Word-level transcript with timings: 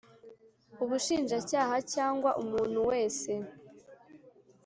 ubushinjacyaha 0.83 1.75
cyangwa 1.93 2.29
umuntu 2.43 2.79
wese 2.89 3.31